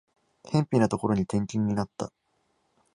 [0.45, 2.11] 辺ぴなところに転勤になった